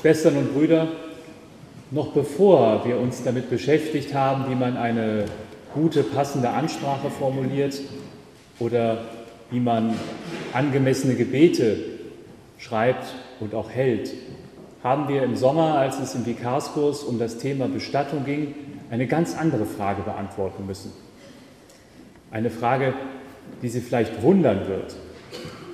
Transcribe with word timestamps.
Schwestern 0.00 0.38
und 0.38 0.54
Brüder, 0.54 0.88
noch 1.90 2.14
bevor 2.14 2.86
wir 2.86 2.98
uns 2.98 3.22
damit 3.22 3.50
beschäftigt 3.50 4.14
haben, 4.14 4.50
wie 4.50 4.54
man 4.54 4.78
eine 4.78 5.26
gute, 5.74 6.02
passende 6.02 6.48
Ansprache 6.48 7.10
formuliert 7.10 7.78
oder 8.58 9.04
wie 9.50 9.60
man 9.60 9.94
angemessene 10.54 11.16
Gebete 11.16 11.76
schreibt 12.56 13.14
und 13.40 13.54
auch 13.54 13.68
hält, 13.68 14.14
haben 14.82 15.06
wir 15.08 15.22
im 15.22 15.36
Sommer, 15.36 15.74
als 15.74 16.00
es 16.00 16.14
im 16.14 16.24
Vikarskurs 16.24 17.02
um 17.02 17.18
das 17.18 17.36
Thema 17.36 17.68
Bestattung 17.68 18.24
ging, 18.24 18.54
eine 18.90 19.06
ganz 19.06 19.36
andere 19.36 19.66
Frage 19.66 20.00
beantworten 20.00 20.64
müssen. 20.64 20.92
Eine 22.30 22.48
Frage, 22.48 22.94
die 23.60 23.68
Sie 23.68 23.82
vielleicht 23.82 24.22
wundern 24.22 24.66
wird, 24.66 24.96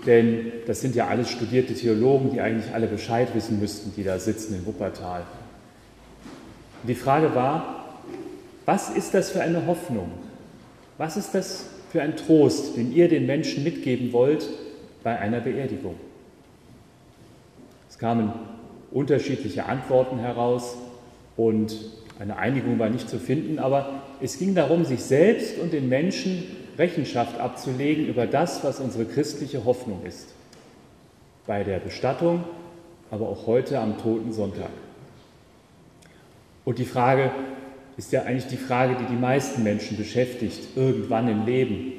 denn 0.07 0.52
das 0.66 0.80
sind 0.80 0.95
ja 0.95 1.09
alles 1.09 1.30
studierte 1.30 1.75
Theologen, 1.75 2.32
die 2.32 2.41
eigentlich 2.41 2.73
alle 2.73 2.86
Bescheid 2.86 3.29
wissen 3.34 3.61
müssten, 3.61 3.93
die 3.96 4.05
da 4.05 4.18
sitzen 4.18 4.55
in 4.55 4.64
Wuppertal. 4.64 5.23
Die 6.84 6.95
Frage 6.95 7.34
war, 7.34 7.84
was 8.65 8.91
ist 8.91 9.15
das 9.15 9.30
für 9.30 9.41
eine 9.41 9.66
Hoffnung? 9.66 10.10
Was 10.98 11.16
ist 11.16 11.34
das 11.34 11.66
für 11.91 12.02
ein 12.02 12.16
Trost, 12.16 12.77
den 12.77 12.92
ihr 12.92 13.09
den 13.09 13.27
Menschen 13.27 13.65
mitgeben 13.65 14.12
wollt 14.12 14.48
bei 15.02 15.19
einer 15.19 15.41
Beerdigung? 15.41 15.96
Es 17.88 17.98
kamen 17.98 18.32
unterschiedliche 18.91 19.66
Antworten 19.66 20.18
heraus 20.18 20.77
und 21.37 21.77
eine 22.18 22.37
Einigung 22.38 22.79
war 22.79 22.88
nicht 22.88 23.10
zu 23.10 23.18
finden, 23.18 23.59
aber 23.59 24.02
es 24.20 24.38
ging 24.38 24.54
darum, 24.54 24.84
sich 24.84 25.02
selbst 25.02 25.59
und 25.59 25.73
den 25.73 25.88
Menschen 25.88 26.45
Rechenschaft 26.79 27.39
abzulegen 27.41 28.07
über 28.07 28.27
das, 28.27 28.65
was 28.65 28.80
unsere 28.80 29.05
christliche 29.05 29.65
Hoffnung 29.65 30.05
ist. 30.05 30.29
Bei 31.47 31.65
der 31.65 31.79
Bestattung, 31.79 32.45
aber 33.11 33.29
auch 33.29 33.47
heute 33.47 33.79
am 33.79 33.99
Toten 33.99 34.33
Sonntag. 34.33 34.71
Und 36.65 36.79
die 36.79 36.85
Frage 36.85 37.30
ist 37.96 38.13
ja 38.13 38.23
eigentlich 38.23 38.49
die 38.49 38.57
Frage, 38.57 38.96
die 38.96 39.05
die 39.05 39.21
meisten 39.21 39.63
Menschen 39.63 39.96
beschäftigt, 39.96 40.77
irgendwann 40.77 41.29
im 41.29 41.46
Leben. 41.46 41.93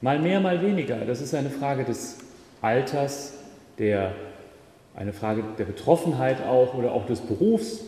Mal 0.00 0.18
mehr, 0.18 0.40
mal 0.40 0.60
weniger. 0.60 0.96
Das 1.04 1.20
ist 1.20 1.34
eine 1.34 1.50
Frage 1.50 1.84
des 1.84 2.18
Alters, 2.60 3.34
der, 3.78 4.12
eine 4.94 5.12
Frage 5.12 5.44
der 5.58 5.64
Betroffenheit 5.64 6.42
auch 6.42 6.74
oder 6.74 6.92
auch 6.92 7.06
des 7.06 7.20
Berufs. 7.20 7.84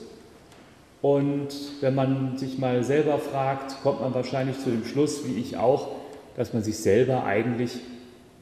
Und 1.05 1.49
wenn 1.83 1.95
man 1.95 2.39
sich 2.39 2.57
mal 2.57 2.83
selber 2.83 3.19
fragt, 3.19 3.83
kommt 3.83 4.01
man 4.01 4.15
wahrscheinlich 4.15 4.59
zu 4.61 4.71
dem 4.71 4.87
Schluss, 4.87 5.29
wie 5.29 5.39
ich 5.39 5.59
auch, 5.59 5.89
dass 6.35 6.55
man 6.55 6.63
sich 6.63 6.79
selber 6.79 7.25
eigentlich 7.25 7.79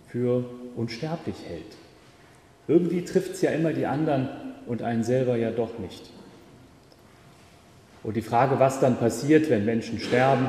für 0.07 0.45
unsterblich 0.77 1.35
hält. 1.49 1.77
Irgendwie 2.69 3.05
trifft 3.05 3.33
es 3.33 3.43
ja 3.43 3.51
immer 3.51 3.73
die 3.73 3.87
anderen 3.87 4.29
und 4.69 4.81
einen 4.81 5.03
selber 5.03 5.35
ja 5.35 5.51
doch 5.51 5.81
nicht. 5.81 6.09
Und 8.05 8.15
die 8.15 8.23
Frage, 8.23 8.61
was 8.61 8.79
dann 8.79 8.97
passiert, 8.97 9.51
wenn 9.51 9.65
Menschen 9.65 9.99
sterben, 9.99 10.49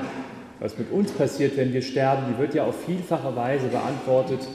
was 0.60 0.78
mit 0.78 0.92
uns 0.92 1.12
passiert, 1.14 1.58
wenn 1.58 1.74
wir 1.74 1.82
sterben, 1.82 2.32
die 2.32 2.40
wird 2.40 2.54
ja 2.54 2.66
auf 2.66 2.80
vielfache 2.86 3.36
Weise 3.36 3.70
beantwortet. 3.70 4.48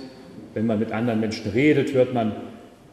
Wenn 0.55 0.67
man 0.67 0.78
mit 0.78 0.93
anderen 0.93 1.19
Menschen 1.19 1.50
redet, 1.50 1.93
hört 1.93 2.15
man 2.15 2.37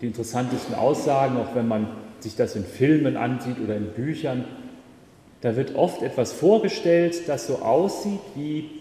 die 0.02 0.08
interessantesten 0.08 0.74
Aussagen, 0.74 1.38
auch 1.38 1.54
wenn 1.54 1.68
man 1.68 2.05
sich 2.26 2.36
das 2.36 2.56
in 2.56 2.66
Filmen 2.66 3.18
ansieht 3.18 3.58
oder 3.64 3.78
in 3.78 3.86
Büchern, 3.92 4.46
da 5.42 5.56
wird 5.56 5.76
oft 5.76 6.02
etwas 6.02 6.34
vorgestellt, 6.34 7.28
das 7.28 7.46
so 7.46 7.60
aussieht 7.60 8.20
wie 8.34 8.72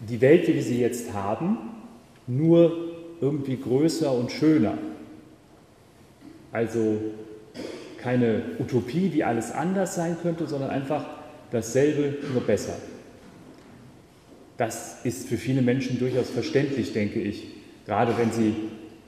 die 0.00 0.20
Welt, 0.20 0.46
wie 0.46 0.54
wir 0.54 0.62
sie 0.62 0.78
jetzt 0.78 1.14
haben, 1.14 1.56
nur 2.26 2.92
irgendwie 3.22 3.56
größer 3.56 4.12
und 4.12 4.30
schöner. 4.30 4.74
Also 6.52 7.00
keine 7.96 8.42
Utopie, 8.58 9.10
wie 9.14 9.24
alles 9.24 9.52
anders 9.52 9.94
sein 9.94 10.18
könnte, 10.20 10.46
sondern 10.46 10.68
einfach 10.68 11.06
dasselbe, 11.50 12.18
nur 12.30 12.42
besser. 12.42 12.74
Das 14.58 15.02
ist 15.04 15.28
für 15.28 15.38
viele 15.38 15.62
Menschen 15.62 15.98
durchaus 15.98 16.28
verständlich, 16.28 16.92
denke 16.92 17.20
ich, 17.20 17.46
gerade 17.86 18.18
wenn 18.18 18.32
sie 18.32 18.54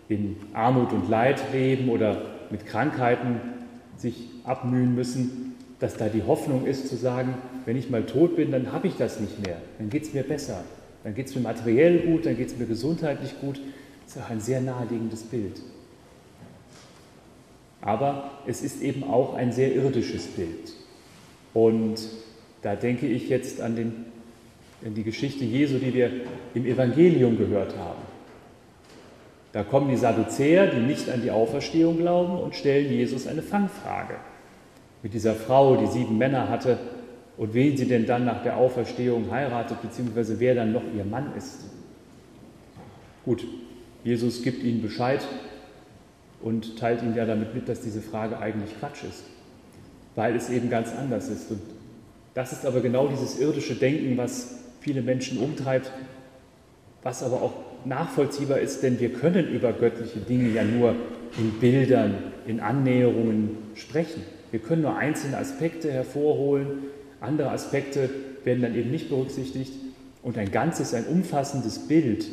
in 0.09 0.37
Armut 0.55 0.93
und 0.95 1.11
Leid 1.11 1.43
leben 1.53 1.91
oder 1.91 2.23
mit 2.51 2.65
Krankheiten 2.65 3.58
sich 3.98 4.31
abmühen 4.44 4.94
müssen, 4.94 5.54
dass 5.81 5.97
da 5.97 6.09
die 6.09 6.22
Hoffnung 6.22 6.66
ist 6.66 6.88
zu 6.88 6.97
sagen, 6.97 7.34
wenn 7.64 7.76
ich 7.76 7.91
mal 7.91 8.04
tot 8.04 8.36
bin, 8.36 8.50
dann 8.50 8.72
habe 8.72 8.88
ich 8.88 8.97
das 8.97 9.20
nicht 9.20 9.44
mehr, 9.44 9.60
dann 9.78 9.91
geht 9.91 10.04
es 10.04 10.14
mir 10.14 10.22
besser, 10.22 10.64
dann 11.04 11.14
geht 11.14 11.26
es 11.26 11.34
mir 11.34 11.42
materiell 11.42 12.00
gut, 12.00 12.26
dann 12.26 12.36
geht 12.36 12.48
es 12.48 12.56
mir 12.56 12.66
gesundheitlich 12.66 13.41
gut. 13.41 13.60
Das 14.04 14.16
ist 14.16 14.22
auch 14.22 14.31
ein 14.31 14.41
sehr 14.41 14.60
naheliegendes 14.60 15.22
Bild. 15.25 15.60
Aber 17.81 18.31
es 18.47 18.62
ist 18.62 18.82
eben 18.82 19.04
auch 19.04 19.34
ein 19.34 19.53
sehr 19.53 19.75
irdisches 19.75 20.26
Bild. 20.26 20.72
Und 21.54 22.00
da 22.62 22.75
denke 22.75 23.06
ich 23.06 23.28
jetzt 23.28 23.60
an, 23.60 23.76
den, 23.76 24.06
an 24.84 24.94
die 24.94 25.04
Geschichte 25.04 25.44
Jesu, 25.44 25.78
die 25.78 25.94
wir 25.94 26.10
im 26.54 26.66
Evangelium 26.66 27.38
gehört 27.38 27.76
haben. 27.76 28.03
Da 29.53 29.62
kommen 29.64 29.88
die 29.88 29.97
Sadduzäer, 29.97 30.66
die 30.66 30.81
nicht 30.81 31.09
an 31.10 31.22
die 31.22 31.31
Auferstehung 31.31 31.97
glauben, 31.98 32.38
und 32.38 32.54
stellen 32.54 32.92
Jesus 32.92 33.26
eine 33.26 33.42
Fangfrage. 33.42 34.14
Mit 35.03 35.14
dieser 35.14 35.34
Frau, 35.34 35.76
die 35.76 35.86
sieben 35.86 36.19
Männer 36.19 36.48
hatte, 36.48 36.78
und 37.38 37.54
wen 37.54 37.76
sie 37.76 37.86
denn 37.86 38.04
dann 38.04 38.25
nach 38.25 38.42
der 38.42 38.56
Auferstehung 38.56 39.31
heiratet, 39.31 39.81
beziehungsweise 39.81 40.41
wer 40.41 40.56
dann 40.56 40.72
noch 40.72 40.82
ihr 40.97 41.04
Mann 41.04 41.32
ist. 41.36 41.66
Gut, 43.25 43.47
Jesus 44.03 44.42
gibt 44.42 44.64
ihnen 44.64 44.82
Bescheid 44.82 45.20
und 46.42 46.78
teilt 46.78 47.03
ihnen 47.03 47.15
ja 47.15 47.25
damit 47.25 47.54
mit, 47.54 47.69
dass 47.69 47.80
diese 47.80 48.00
Frage 48.00 48.38
eigentlich 48.38 48.76
Quatsch 48.78 49.04
ist, 49.04 49.25
weil 50.16 50.34
es 50.34 50.50
eben 50.50 50.69
ganz 50.69 50.92
anders 50.92 51.28
ist. 51.28 51.50
Und 51.50 51.60
das 52.34 52.53
ist 52.53 52.66
aber 52.66 52.80
genau 52.80 53.06
dieses 53.06 53.38
irdische 53.38 53.76
Denken, 53.76 54.16
was 54.16 54.59
viele 54.80 55.03
Menschen 55.03 55.38
umtreibt, 55.38 55.92
was 57.03 57.22
aber 57.22 57.42
auch 57.42 57.53
nachvollziehbar 57.84 58.59
ist, 58.59 58.83
denn 58.83 59.00
wir 59.00 59.12
können 59.12 59.49
über 59.49 59.72
göttliche 59.72 60.19
Dinge 60.21 60.49
ja 60.50 60.65
nur 60.65 60.94
in 61.39 61.53
Bildern, 61.61 62.15
in 62.47 62.61
Annäherungen 62.61 63.56
sprechen. 63.75 64.22
Wir 64.50 64.61
können 64.61 64.83
nur 64.83 64.97
einzelne 64.97 65.37
Aspekte 65.37 65.93
hervorholen, 65.93 66.84
andere 67.21 67.50
Aspekte 67.50 68.09
werden 68.44 68.62
dann 68.62 68.75
eben 68.75 68.91
nicht 68.91 69.09
berücksichtigt 69.09 69.72
und 70.22 70.39
ein 70.39 70.50
ganzes, 70.50 70.94
ein 70.94 71.06
umfassendes 71.06 71.89
Bild 71.89 72.27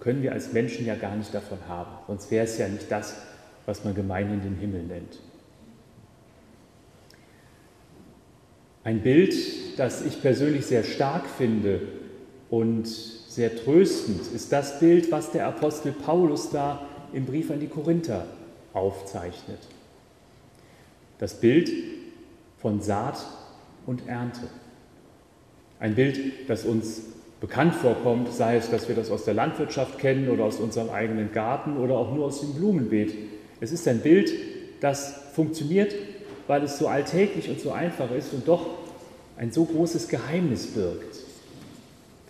können 0.00 0.22
wir 0.22 0.32
als 0.32 0.52
Menschen 0.52 0.86
ja 0.86 0.94
gar 0.94 1.14
nicht 1.14 1.34
davon 1.34 1.58
haben. 1.68 1.90
Sonst 2.06 2.30
wäre 2.30 2.44
es 2.44 2.56
ja 2.58 2.68
nicht 2.68 2.90
das, 2.90 3.16
was 3.66 3.84
man 3.84 3.94
gemeinhin 3.94 4.40
den 4.40 4.56
Himmel 4.56 4.82
nennt. 4.84 5.18
Ein 8.82 9.02
Bild, 9.02 9.34
das 9.78 10.04
ich 10.04 10.22
persönlich 10.22 10.64
sehr 10.64 10.84
stark 10.84 11.26
finde 11.26 11.82
und 12.48 12.88
sehr 13.30 13.54
tröstend 13.54 14.22
ist 14.34 14.50
das 14.50 14.80
Bild, 14.80 15.12
was 15.12 15.30
der 15.30 15.46
Apostel 15.46 15.92
Paulus 15.92 16.50
da 16.50 16.82
im 17.12 17.26
Brief 17.26 17.52
an 17.52 17.60
die 17.60 17.68
Korinther 17.68 18.26
aufzeichnet. 18.72 19.60
Das 21.18 21.34
Bild 21.34 21.70
von 22.58 22.82
Saat 22.82 23.24
und 23.86 24.08
Ernte. 24.08 24.48
Ein 25.78 25.94
Bild, 25.94 26.48
das 26.48 26.64
uns 26.64 27.02
bekannt 27.40 27.76
vorkommt, 27.76 28.32
sei 28.32 28.56
es, 28.56 28.68
dass 28.68 28.88
wir 28.88 28.96
das 28.96 29.12
aus 29.12 29.24
der 29.24 29.34
Landwirtschaft 29.34 30.00
kennen 30.00 30.28
oder 30.28 30.44
aus 30.44 30.56
unserem 30.56 30.90
eigenen 30.90 31.32
Garten 31.32 31.76
oder 31.76 31.94
auch 31.98 32.12
nur 32.12 32.26
aus 32.26 32.40
dem 32.40 32.54
Blumenbeet. 32.54 33.14
Es 33.60 33.70
ist 33.70 33.86
ein 33.86 34.00
Bild, 34.00 34.32
das 34.80 35.14
funktioniert, 35.34 35.94
weil 36.48 36.64
es 36.64 36.78
so 36.78 36.88
alltäglich 36.88 37.48
und 37.48 37.60
so 37.60 37.70
einfach 37.70 38.10
ist 38.10 38.32
und 38.32 38.48
doch 38.48 38.66
ein 39.36 39.52
so 39.52 39.66
großes 39.66 40.08
Geheimnis 40.08 40.66
birgt 40.66 41.29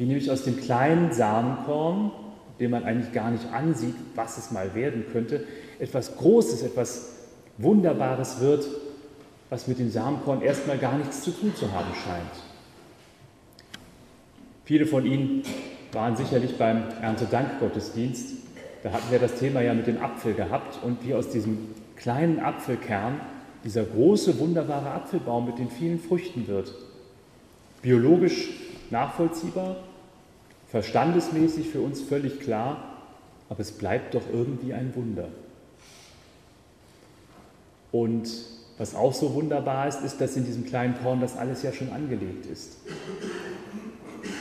wie 0.01 0.07
nämlich 0.07 0.31
aus 0.31 0.45
dem 0.45 0.59
kleinen 0.59 1.13
Samenkorn, 1.13 2.11
den 2.59 2.71
man 2.71 2.85
eigentlich 2.85 3.13
gar 3.13 3.31
nicht 3.31 3.53
ansieht, 3.53 3.95
was 4.15 4.39
es 4.39 4.51
mal 4.51 4.75
werden 4.75 5.05
könnte, 5.13 5.45
etwas 5.79 6.17
Großes, 6.17 6.63
etwas 6.63 7.17
Wunderbares 7.59 8.41
wird, 8.41 8.67
was 9.51 9.69
mit 9.69 9.79
dem 9.79 9.91
Samenkorn 9.91 10.41
erstmal 10.41 10.79
gar 10.79 10.97
nichts 10.97 11.21
zu 11.21 11.33
tun 11.33 11.55
zu 11.55 11.71
haben 11.71 11.91
scheint. 12.03 12.31
Viele 14.65 14.87
von 14.87 15.05
Ihnen 15.05 15.43
waren 15.93 16.17
sicherlich 16.17 16.57
beim 16.57 16.83
Erntedankgottesdienst. 17.03 18.37
Da 18.83 18.93
hatten 18.93 19.11
wir 19.11 19.19
das 19.19 19.35
Thema 19.35 19.61
ja 19.61 19.75
mit 19.75 19.87
dem 19.87 20.03
Apfel 20.03 20.33
gehabt 20.33 20.83
und 20.83 21.07
wie 21.07 21.13
aus 21.13 21.29
diesem 21.29 21.75
kleinen 21.97 22.41
Apfelkern 22.41 23.21
dieser 23.65 23.85
große, 23.85 24.39
wunderbare 24.39 24.93
Apfelbaum 24.93 25.45
mit 25.45 25.59
den 25.59 25.69
vielen 25.69 26.01
Früchten 26.01 26.47
wird. 26.47 26.73
Biologisch 27.83 28.49
nachvollziehbar, 28.89 29.77
verstandesmäßig 30.71 31.69
für 31.69 31.81
uns 31.81 32.01
völlig 32.01 32.41
klar, 32.41 32.99
aber 33.49 33.61
es 33.61 33.73
bleibt 33.73 34.15
doch 34.15 34.23
irgendwie 34.33 34.73
ein 34.73 34.95
Wunder. 34.95 35.29
Und 37.93 38.29
was 38.79 38.95
auch 38.95 39.13
so 39.13 39.35
wunderbar 39.35 39.89
ist, 39.89 40.03
ist, 40.03 40.21
dass 40.21 40.37
in 40.37 40.47
diesem 40.47 40.65
kleinen 40.65 40.97
Korn 41.03 41.21
das 41.21 41.37
alles 41.37 41.63
ja 41.63 41.73
schon 41.73 41.91
angelegt 41.91 42.47
ist. 42.47 42.79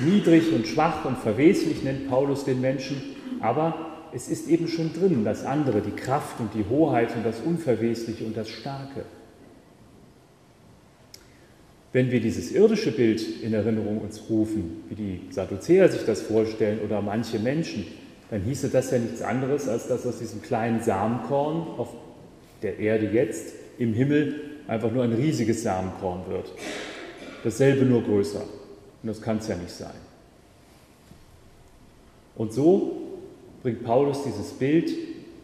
Niedrig 0.01 0.53
und 0.53 0.67
schwach 0.67 1.03
und 1.05 1.17
verweslich 1.17 1.83
nennt 1.83 2.09
Paulus 2.09 2.45
den 2.45 2.61
Menschen, 2.61 3.01
aber 3.41 3.87
es 4.13 4.29
ist 4.29 4.47
eben 4.47 4.67
schon 4.67 4.93
drin, 4.93 5.25
das 5.25 5.45
andere, 5.45 5.81
die 5.81 5.91
Kraft 5.91 6.39
und 6.39 6.53
die 6.53 6.65
Hoheit 6.69 7.15
und 7.15 7.25
das 7.25 7.39
Unverwesliche 7.41 8.23
und 8.23 8.37
das 8.37 8.49
Starke. 8.49 9.03
Wenn 11.91 12.11
wir 12.11 12.21
dieses 12.21 12.51
irdische 12.51 12.91
Bild 12.91 13.41
in 13.41 13.53
Erinnerung 13.53 13.99
uns 13.99 14.29
rufen, 14.29 14.83
wie 14.89 14.95
die 14.95 15.21
Sadduzäer 15.31 15.89
sich 15.89 16.05
das 16.05 16.21
vorstellen 16.21 16.79
oder 16.81 17.01
manche 17.01 17.39
Menschen, 17.39 17.85
dann 18.29 18.41
hieße 18.43 18.69
das 18.69 18.91
ja 18.91 18.99
nichts 18.99 19.23
anderes, 19.23 19.67
als 19.67 19.87
dass 19.87 20.05
aus 20.05 20.19
diesem 20.19 20.41
kleinen 20.41 20.81
Samenkorn 20.83 21.67
auf 21.77 21.89
der 22.61 22.77
Erde 22.77 23.07
jetzt 23.07 23.55
im 23.79 23.93
Himmel 23.93 24.35
einfach 24.67 24.91
nur 24.91 25.03
ein 25.03 25.13
riesiges 25.13 25.63
Samenkorn 25.63 26.27
wird. 26.29 26.51
Dasselbe 27.43 27.85
nur 27.85 28.03
größer. 28.03 28.41
Und 28.41 29.07
das 29.07 29.21
kann 29.21 29.37
es 29.37 29.47
ja 29.47 29.55
nicht 29.55 29.71
sein. 29.71 29.95
Und 32.35 32.53
so 32.53 33.01
bringt 33.63 33.83
Paulus 33.83 34.23
dieses 34.23 34.51
Bild 34.51 34.91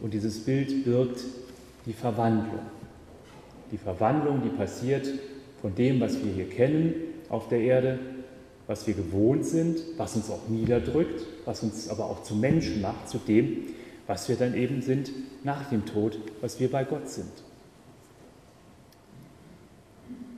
und 0.00 0.14
dieses 0.14 0.38
Bild 0.44 0.84
birgt 0.84 1.24
die 1.86 1.92
Verwandlung. 1.92 2.60
Die 3.72 3.78
Verwandlung, 3.78 4.42
die 4.44 4.50
passiert 4.50 5.08
von 5.60 5.74
dem, 5.74 6.00
was 6.00 6.22
wir 6.24 6.32
hier 6.32 6.48
kennen 6.48 6.94
auf 7.28 7.48
der 7.48 7.60
Erde, 7.60 7.98
was 8.66 8.86
wir 8.86 8.94
gewohnt 8.94 9.44
sind, 9.44 9.78
was 9.96 10.16
uns 10.16 10.30
auch 10.30 10.48
niederdrückt, 10.48 11.24
was 11.44 11.62
uns 11.62 11.88
aber 11.88 12.06
auch 12.06 12.22
zu 12.22 12.34
Menschen 12.34 12.80
macht, 12.82 13.08
zu 13.08 13.18
dem, 13.18 13.68
was 14.06 14.28
wir 14.28 14.36
dann 14.36 14.54
eben 14.54 14.82
sind 14.82 15.10
nach 15.44 15.68
dem 15.70 15.86
Tod, 15.86 16.18
was 16.40 16.60
wir 16.60 16.70
bei 16.70 16.84
Gott 16.84 17.08
sind. 17.08 17.30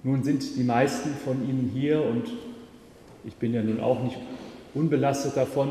Nun 0.02 0.22
sind 0.22 0.56
die 0.56 0.62
meisten 0.62 1.10
von 1.24 1.48
Ihnen 1.48 1.70
hier 1.74 2.02
und 2.02 2.32
ich 3.24 3.34
bin 3.34 3.52
ja 3.52 3.62
nun 3.62 3.80
auch 3.80 4.02
nicht 4.02 4.16
unbelastet 4.74 5.36
davon, 5.36 5.68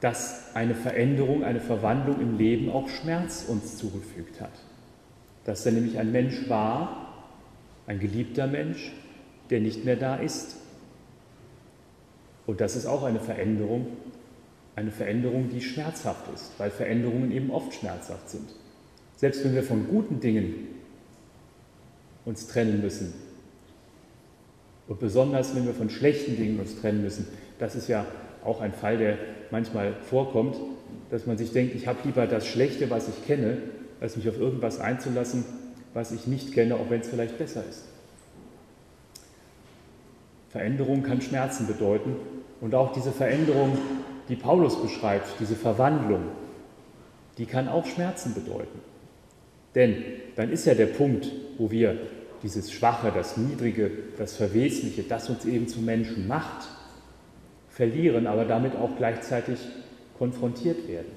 dass 0.00 0.54
eine 0.54 0.74
Veränderung, 0.74 1.44
eine 1.44 1.60
Verwandlung 1.60 2.20
im 2.20 2.38
Leben 2.38 2.70
auch 2.70 2.88
Schmerz 2.88 3.44
uns 3.46 3.76
zugefügt 3.76 4.40
hat. 4.40 4.52
Dass 5.44 5.64
er 5.66 5.72
nämlich 5.72 5.98
ein 5.98 6.12
Mensch 6.12 6.48
war, 6.48 7.05
ein 7.86 8.00
geliebter 8.00 8.46
Mensch, 8.46 8.92
der 9.50 9.60
nicht 9.60 9.84
mehr 9.84 9.96
da 9.96 10.16
ist. 10.16 10.56
Und 12.46 12.60
das 12.60 12.76
ist 12.76 12.86
auch 12.86 13.02
eine 13.04 13.20
Veränderung, 13.20 13.86
eine 14.76 14.90
Veränderung, 14.90 15.48
die 15.50 15.60
schmerzhaft 15.60 16.32
ist, 16.34 16.52
weil 16.58 16.70
Veränderungen 16.70 17.32
eben 17.32 17.50
oft 17.50 17.74
schmerzhaft 17.74 18.28
sind. 18.28 18.48
Selbst 19.16 19.44
wenn 19.44 19.54
wir 19.54 19.62
von 19.62 19.88
guten 19.88 20.20
Dingen 20.20 20.68
uns 22.24 22.48
trennen 22.48 22.80
müssen 22.82 23.14
und 24.88 25.00
besonders 25.00 25.54
wenn 25.56 25.64
wir 25.64 25.74
von 25.74 25.90
schlechten 25.90 26.36
Dingen 26.36 26.60
uns 26.60 26.80
trennen 26.80 27.02
müssen, 27.02 27.26
das 27.58 27.74
ist 27.74 27.88
ja 27.88 28.04
auch 28.44 28.60
ein 28.60 28.72
Fall, 28.72 28.98
der 28.98 29.18
manchmal 29.50 29.94
vorkommt, 30.02 30.56
dass 31.10 31.26
man 31.26 31.38
sich 31.38 31.52
denkt, 31.52 31.74
ich 31.74 31.86
habe 31.86 31.98
lieber 32.04 32.26
das 32.26 32.46
Schlechte, 32.46 32.90
was 32.90 33.08
ich 33.08 33.26
kenne, 33.26 33.58
als 34.00 34.16
mich 34.16 34.28
auf 34.28 34.38
irgendwas 34.38 34.78
einzulassen, 34.78 35.44
was 35.96 36.12
ich 36.12 36.26
nicht 36.26 36.52
kenne, 36.52 36.74
auch 36.74 36.90
wenn 36.90 37.00
es 37.00 37.08
vielleicht 37.08 37.38
besser 37.38 37.64
ist. 37.66 37.84
Veränderung 40.50 41.02
kann 41.02 41.22
Schmerzen 41.22 41.66
bedeuten 41.66 42.16
und 42.60 42.74
auch 42.74 42.92
diese 42.92 43.12
Veränderung, 43.12 43.78
die 44.28 44.36
Paulus 44.36 44.80
beschreibt, 44.82 45.26
diese 45.40 45.56
Verwandlung, 45.56 46.24
die 47.38 47.46
kann 47.46 47.66
auch 47.66 47.86
Schmerzen 47.86 48.34
bedeuten. 48.34 48.78
Denn 49.74 50.04
dann 50.36 50.50
ist 50.50 50.66
ja 50.66 50.74
der 50.74 50.86
Punkt, 50.86 51.32
wo 51.56 51.70
wir 51.70 51.96
dieses 52.42 52.70
Schwache, 52.70 53.10
das 53.10 53.38
Niedrige, 53.38 53.90
das 54.18 54.36
Verwesliche, 54.36 55.02
das 55.02 55.30
uns 55.30 55.46
eben 55.46 55.66
zu 55.66 55.80
Menschen 55.80 56.28
macht, 56.28 56.68
verlieren, 57.70 58.26
aber 58.26 58.44
damit 58.44 58.76
auch 58.76 58.98
gleichzeitig 58.98 59.60
konfrontiert 60.18 60.88
werden. 60.88 61.12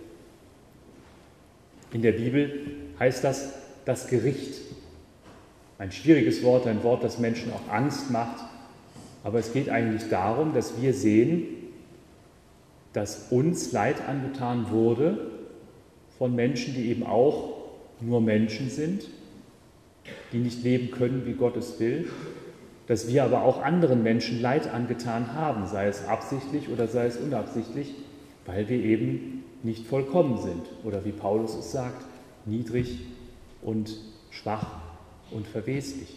In 1.92 2.02
der 2.02 2.14
Bibel 2.14 2.62
heißt 2.98 3.26
das 3.26 3.69
das 3.86 4.08
Gericht. 4.08 4.62
Ein 5.78 5.92
schwieriges 5.92 6.44
Wort, 6.44 6.68
ein 6.68 6.84
Wort, 6.84 7.04
das 7.04 7.20
Menschen 7.20 7.52
auch 7.54 7.74
Angst 7.74 8.12
macht, 8.12 8.44
aber 9.24 9.40
es 9.40 9.54
geht 9.54 9.70
eigentlich 9.70 10.10
darum, 10.10 10.54
dass 10.54 10.82
wir 10.82 10.94
sehen, 10.94 11.46
dass 12.94 13.32
uns 13.32 13.72
Leid 13.72 14.08
angetan 14.08 14.72
wurde 14.72 15.32
von 16.18 16.36
Menschen, 16.36 16.74
die 16.74 16.90
eben 16.90 17.06
auch 17.06 17.54
nur 18.02 18.22
Menschen 18.22 18.70
sind, 18.70 19.06
die 20.32 20.40
nicht 20.40 20.64
leben 20.64 20.92
können, 20.92 21.26
wie 21.26 21.34
Gott 21.34 21.58
es 21.58 21.80
will. 21.80 22.10
Dass 22.88 23.08
wir 23.08 23.24
aber 23.24 23.44
auch 23.44 23.62
anderen 23.62 24.02
Menschen 24.02 24.42
Leid 24.42 24.74
angetan 24.74 25.34
haben, 25.34 25.68
sei 25.68 25.88
es 25.88 26.08
absichtlich 26.08 26.70
oder 26.70 26.88
sei 26.88 27.06
es 27.06 27.18
unabsichtlich, 27.18 27.94
weil 28.48 28.68
wir 28.68 28.80
eben 28.84 29.44
nicht 29.62 29.86
vollkommen 29.86 30.42
sind. 30.42 30.64
Oder 30.84 31.06
wie 31.06 31.12
Paulus 31.12 31.56
es 31.56 31.72
sagt, 31.72 32.04
niedrig 32.46 33.00
und 33.62 33.98
schwach 34.32 34.82
und 35.32 35.48
verweslich. 35.48 36.16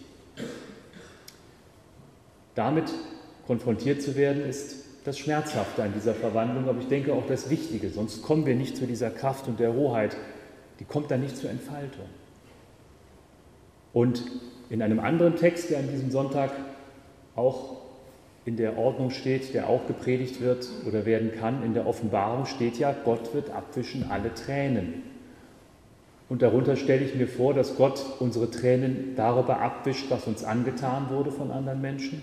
Damit 2.55 2.91
konfrontiert 3.47 4.03
zu 4.03 4.17
werden, 4.17 4.45
ist 4.45 4.85
das 5.05 5.19
Schmerzhafte 5.19 5.83
an 5.83 5.93
dieser 5.95 6.15
Verwandlung, 6.15 6.69
aber 6.69 6.79
ich 6.79 6.89
denke 6.89 7.13
auch 7.13 7.27
das 7.27 7.51
Wichtige, 7.51 7.89
sonst 7.91 8.23
kommen 8.23 8.47
wir 8.47 8.55
nicht 8.55 8.77
zu 8.77 8.87
dieser 8.87 9.11
Kraft 9.11 9.49
und 9.49 9.59
der 9.59 9.75
Hoheit, 9.75 10.17
die 10.79 10.85
kommt 10.85 11.11
dann 11.11 11.21
nicht 11.21 11.37
zur 11.37 11.51
Entfaltung. 11.51 12.07
Und 13.93 14.25
in 14.71 14.81
einem 14.81 15.01
anderen 15.01 15.37
Text, 15.37 15.71
der 15.71 15.81
an 15.81 15.89
diesem 15.89 16.11
Sonntag 16.11 16.53
auch 17.37 17.83
in 18.45 18.57
der 18.57 18.79
Ordnung 18.79 19.11
steht, 19.11 19.55
der 19.55 19.69
auch 19.69 19.87
gepredigt 19.87 20.41
wird 20.41 20.69
oder 20.87 21.05
werden 21.05 21.33
kann, 21.33 21.63
in 21.63 21.75
der 21.75 21.87
Offenbarung 21.87 22.47
steht 22.47 22.79
ja, 22.79 22.95
Gott 23.05 23.35
wird 23.35 23.51
abwischen 23.51 24.11
alle 24.11 24.35
Tränen. 24.35 25.03
Und 26.33 26.41
darunter 26.41 26.77
stelle 26.77 27.05
ich 27.05 27.15
mir 27.15 27.29
vor, 27.29 27.53
dass 27.53 27.77
Gott 27.77 28.03
unsere 28.19 28.51
Tränen 28.51 29.13
darüber 29.17 29.61
abwischt, 29.61 30.07
was 30.09 30.27
uns 30.27 30.45
angetan 30.45 31.11
wurde 31.11 31.31
von 31.31 31.51
anderen 31.51 31.83
Menschen, 31.83 32.23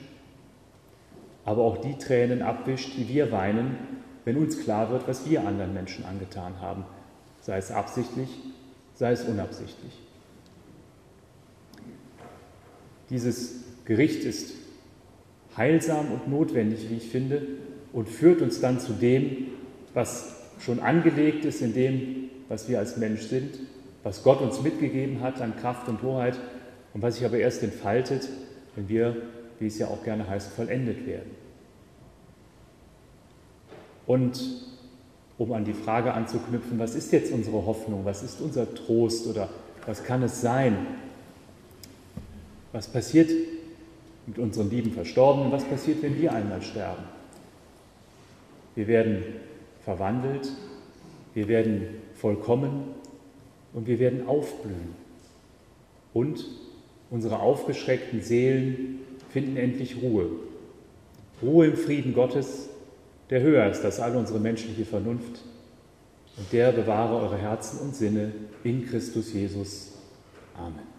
aber 1.46 1.62
auch 1.62 1.78
die 1.78 1.96
Tränen 1.96 2.42
abwischt, 2.42 2.98
die 2.98 3.08
wir 3.08 3.32
weinen, 3.32 3.78
wenn 4.26 4.38
uns 4.38 4.64
klar 4.64 4.90
wird, 4.90 5.08
was 5.08 5.30
wir 5.30 5.46
anderen 5.46 5.76
Menschen 5.76 6.06
angetan 6.06 6.60
haben, 6.60 6.86
sei 7.42 7.60
es 7.60 7.70
absichtlich, 7.70 8.30
sei 8.96 9.12
es 9.12 9.26
unabsichtlich. 9.26 9.94
Dieses 13.12 13.58
Gericht 13.86 14.24
ist 14.24 14.56
heilsam 15.56 16.12
und 16.12 16.28
notwendig, 16.28 16.90
wie 16.90 16.98
ich 16.98 17.10
finde, 17.10 17.44
und 17.94 18.10
führt 18.10 18.42
uns 18.42 18.60
dann 18.60 18.80
zu 18.80 18.94
dem, 18.94 19.50
was 19.94 20.34
schon 20.58 20.80
angelegt 20.80 21.46
ist 21.46 21.62
in 21.62 21.76
dem, 21.76 22.32
was 22.48 22.68
wir 22.68 22.80
als 22.80 22.98
Mensch 22.98 23.22
sind, 23.28 23.60
was 24.04 24.24
Gott 24.24 24.42
uns 24.42 24.62
mitgegeben 24.62 25.22
hat 25.22 25.42
an 25.42 25.56
Kraft 25.58 25.88
und 25.88 26.02
Hoheit 26.02 26.38
und 26.94 27.02
was 27.02 27.16
sich 27.16 27.26
aber 27.26 27.38
erst 27.38 27.64
entfaltet, 27.64 28.28
wenn 28.76 28.90
wir, 28.90 29.16
wie 29.60 29.68
es 29.68 29.78
ja 29.78 29.88
auch 29.88 30.04
gerne 30.04 30.28
heißt, 30.28 30.52
vollendet 30.54 31.06
werden. 31.06 31.32
Und 34.08 34.42
um 35.38 35.54
an 35.54 35.66
die 35.66 35.74
Frage 35.74 36.14
anzuknüpfen, 36.14 36.80
was 36.80 36.96
ist 36.96 37.12
jetzt 37.12 37.32
unsere 37.32 37.66
Hoffnung, 37.66 38.06
was 38.06 38.24
ist 38.24 38.42
unser 38.42 38.74
Trost 38.74 39.28
oder 39.28 39.50
was 39.86 40.04
kann 40.04 40.24
es 40.24 40.42
sein, 40.42 40.76
was 42.72 42.88
passiert 42.88 43.30
mit 44.30 44.38
unseren 44.38 44.70
lieben 44.70 44.92
Verstorbenen? 44.92 45.52
Was 45.52 45.64
passiert, 45.64 46.04
wenn 46.04 46.20
wir 46.20 46.32
einmal 46.32 46.62
sterben? 46.62 47.04
Wir 48.76 48.88
werden 48.88 49.24
verwandelt, 49.84 50.52
wir 51.34 51.48
werden 51.48 51.88
vollkommen 52.14 52.84
und 53.74 53.88
wir 53.88 54.00
werden 54.00 54.28
aufblühen. 54.28 54.96
Und 56.14 56.46
unsere 57.10 57.40
aufgeschreckten 57.40 58.22
Seelen 58.22 59.00
finden 59.30 59.58
endlich 59.58 60.02
Ruhe. 60.02 60.30
Ruhe 61.42 61.68
im 61.68 61.78
Frieden 61.78 62.14
Gottes, 62.14 62.70
der 63.30 63.42
höher 63.42 63.70
ist 63.70 63.86
als 63.86 64.00
all 64.00 64.16
unsere 64.16 64.40
menschliche 64.40 64.86
Vernunft. 64.86 65.42
Und 66.38 66.52
der 66.52 66.72
bewahre 66.72 67.22
eure 67.22 67.38
Herzen 67.38 67.80
und 67.80 67.96
Sinne 67.96 68.32
in 68.64 68.86
Christus 68.86 69.34
Jesus. 69.34 69.94
Amen. 70.56 70.99